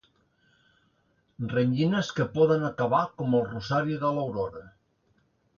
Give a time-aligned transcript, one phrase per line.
[1.51, 4.65] Renyines que poden acabar com el rosari de l'aurora.